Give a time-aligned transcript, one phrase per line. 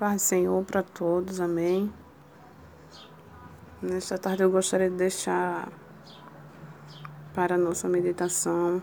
[0.00, 1.92] Paz do Senhor para todos, amém.
[3.82, 5.70] Nesta tarde eu gostaria de deixar
[7.34, 8.80] para a nossa meditação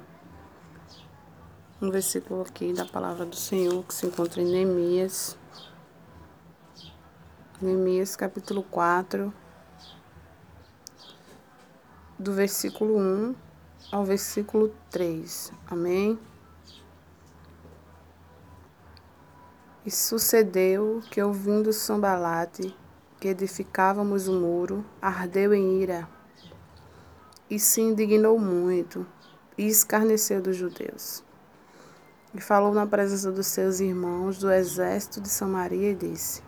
[1.81, 5.35] um versículo aqui da palavra do Senhor que se encontra em Neemias.
[7.59, 9.33] Neemias capítulo 4,
[12.19, 13.35] do versículo 1
[13.91, 15.51] ao versículo 3.
[15.65, 16.19] Amém.
[19.87, 22.75] E sucedeu que, ouvindo Sambalate,
[23.21, 26.05] que edificávamos o muro, ardeu em ira,
[27.49, 29.07] e se indignou muito,
[29.57, 31.23] e escarneceu dos judeus.
[32.35, 36.43] E falou na presença dos seus irmãos do exército de Samaria e disse: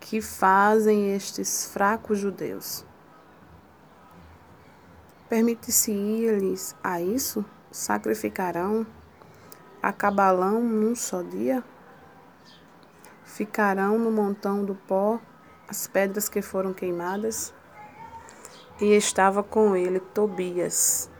[0.00, 2.82] Que fazem estes fracos judeus?
[5.28, 7.44] Permite-se-lhes a isso?
[7.70, 8.86] Sacrificarão?
[9.82, 11.62] Acabalão num só dia?
[13.32, 15.18] Ficarão no montão do pó
[15.66, 17.54] as pedras que foram queimadas.
[18.78, 21.10] E estava com ele Tobias,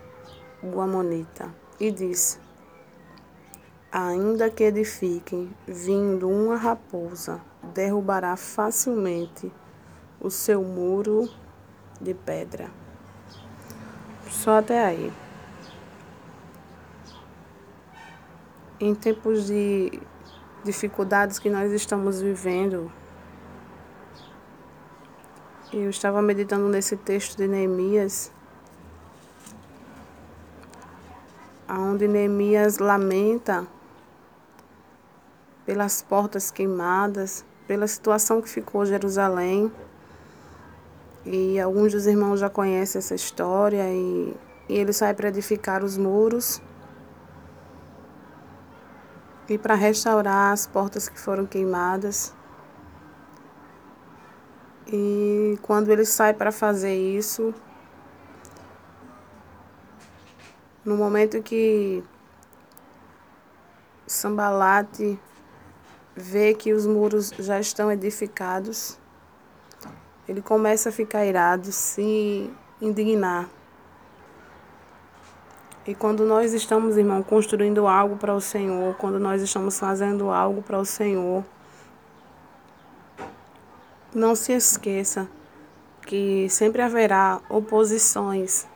[0.62, 1.48] o Amonita,
[1.80, 2.38] e disse:
[3.90, 7.40] Ainda que edifiquem, vindo uma raposa,
[7.72, 9.50] derrubará facilmente
[10.20, 11.30] o seu muro
[11.98, 12.70] de pedra.
[14.28, 15.10] Só até aí.
[18.78, 19.98] Em tempos de
[20.64, 22.90] dificuldades que nós estamos vivendo.
[25.72, 28.30] Eu estava meditando nesse texto de Neemias,
[31.68, 33.66] onde Neemias lamenta
[35.64, 39.72] pelas portas queimadas, pela situação que ficou Jerusalém.
[41.24, 44.36] E alguns dos irmãos já conhecem essa história e,
[44.68, 46.60] e ele sai para edificar os muros
[49.48, 52.34] e para restaurar as portas que foram queimadas.
[54.86, 57.54] E quando ele sai para fazer isso,
[60.84, 62.02] no momento que
[64.06, 65.18] Sambalate
[66.14, 68.98] vê que os muros já estão edificados,
[70.28, 73.48] ele começa a ficar irado, se indignar.
[75.84, 80.62] E quando nós estamos, irmão, construindo algo para o Senhor, quando nós estamos fazendo algo
[80.62, 81.44] para o Senhor,
[84.14, 85.28] não se esqueça
[86.06, 88.68] que sempre haverá oposições.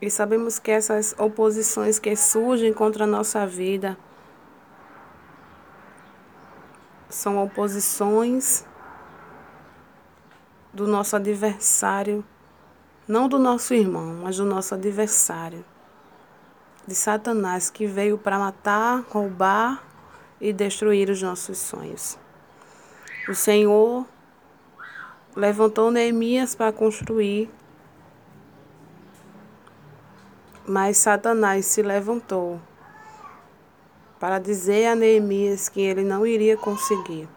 [0.00, 3.98] E sabemos que essas oposições que surgem contra a nossa vida
[7.08, 8.64] são oposições
[10.72, 12.24] do nosso adversário
[13.08, 15.64] não do nosso irmão, mas do nosso adversário,
[16.86, 19.82] de Satanás, que veio para matar, roubar
[20.40, 22.18] e destruir os nossos sonhos.
[23.28, 24.06] O Senhor
[25.34, 27.50] levantou Neemias para construir,
[30.66, 32.60] mas Satanás se levantou
[34.18, 37.28] para dizer a Neemias que ele não iria conseguir.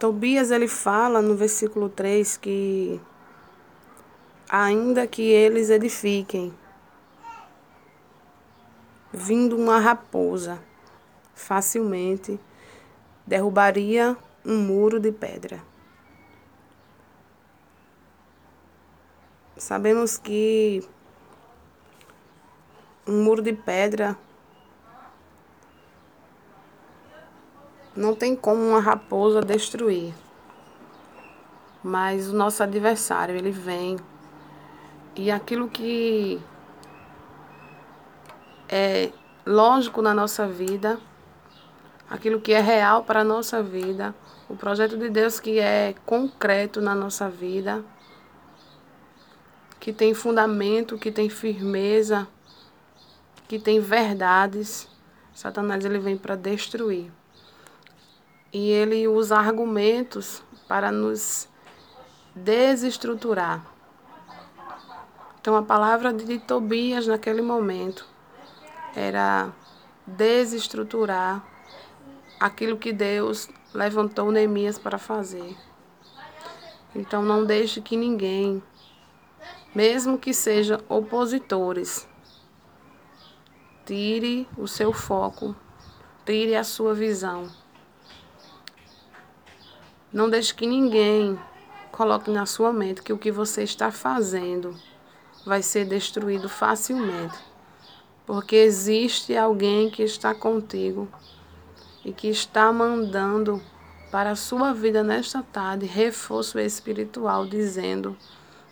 [0.00, 2.98] Tobias ele fala no versículo 3 que
[4.48, 6.54] ainda que eles edifiquem,
[9.12, 10.58] vindo uma raposa,
[11.34, 12.40] facilmente
[13.26, 15.62] derrubaria um muro de pedra.
[19.58, 20.82] Sabemos que
[23.06, 24.16] um muro de pedra
[27.96, 30.14] Não tem como uma raposa destruir.
[31.82, 33.98] Mas o nosso adversário, ele vem
[35.16, 36.40] e aquilo que
[38.68, 39.10] é
[39.44, 41.00] lógico na nossa vida,
[42.08, 44.14] aquilo que é real para a nossa vida,
[44.48, 47.84] o projeto de Deus que é concreto na nossa vida,
[49.80, 52.28] que tem fundamento, que tem firmeza,
[53.48, 54.88] que tem verdades,
[55.34, 57.10] Satanás ele vem para destruir
[58.52, 61.48] e ele usa argumentos para nos
[62.34, 63.64] desestruturar.
[65.40, 68.06] Então a palavra de Tobias naquele momento
[68.94, 69.52] era
[70.06, 71.44] desestruturar
[72.38, 75.56] aquilo que Deus levantou Neemias para fazer.
[76.94, 78.62] Então não deixe que ninguém,
[79.74, 82.08] mesmo que sejam opositores,
[83.86, 85.54] tire o seu foco,
[86.26, 87.48] tire a sua visão
[90.12, 91.38] não deixe que ninguém
[91.92, 94.74] coloque na sua mente que o que você está fazendo
[95.44, 97.38] vai ser destruído facilmente.
[98.26, 101.08] Porque existe alguém que está contigo
[102.04, 103.62] e que está mandando
[104.10, 108.16] para a sua vida nesta tarde reforço espiritual, dizendo: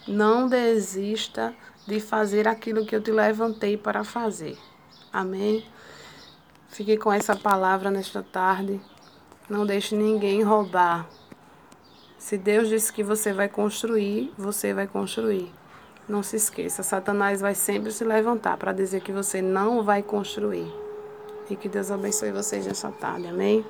[0.07, 1.55] não desista
[1.87, 4.59] de fazer aquilo que eu te levantei para fazer.
[5.13, 5.65] Amém?
[6.69, 8.81] Fique com essa palavra nesta tarde.
[9.49, 11.09] Não deixe ninguém roubar.
[12.19, 15.53] Se Deus disse que você vai construir, você vai construir.
[16.09, 20.67] Não se esqueça, Satanás vai sempre se levantar para dizer que você não vai construir.
[21.49, 23.29] E que Deus abençoe vocês nessa tarde.
[23.29, 23.65] Amém?